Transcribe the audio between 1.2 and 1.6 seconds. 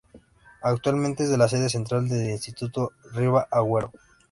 es la